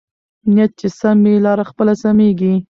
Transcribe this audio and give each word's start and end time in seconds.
نیت 0.53 0.71
چې 0.79 0.87
سم 0.99 1.17
وي، 1.25 1.35
لاره 1.45 1.63
پخپله 1.67 1.93
سمېږي. 2.03 2.53